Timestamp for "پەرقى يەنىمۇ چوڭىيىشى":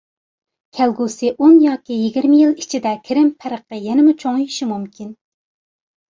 3.45-4.69